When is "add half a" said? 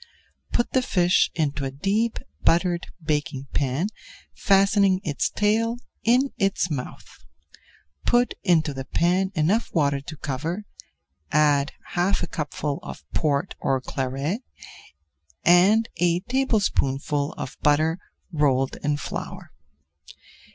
11.31-12.27